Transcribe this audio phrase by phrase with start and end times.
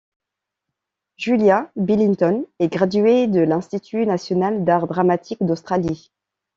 [1.17, 6.11] Julia Billington est graduée de l'Institut national d'art dramatique d'Australie.